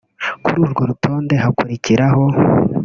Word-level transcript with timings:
Kuri 0.43 0.57
urwo 0.65 0.81
rutonde 0.89 1.35
hakurikiraho 1.43 2.23